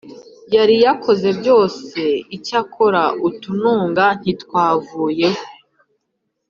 [0.55, 2.01] yari yarakoze byose
[2.35, 5.43] Icyakora utununga ntitwavuyeho